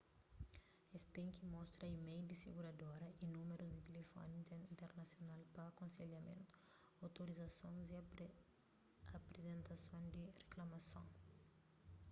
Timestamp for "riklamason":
10.41-11.05